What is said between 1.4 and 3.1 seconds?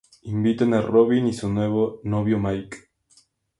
nuevo novio Mike.